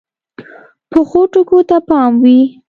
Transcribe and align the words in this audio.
پخو 0.91 1.21
ټکو 1.31 1.59
ته 1.69 1.77
پام 1.89 2.11
وي 2.23 2.39